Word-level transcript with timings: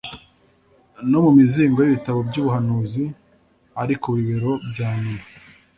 no 1.09 1.19
mu 1.25 1.31
mizingo 1.39 1.77
y'ibitabo 1.81 2.19
by'ubuhanuzi. 2.29 3.03
Ari 3.81 3.95
ku 4.01 4.07
bibero 4.15 4.51
bya 4.71 4.89
nyina, 5.03 5.25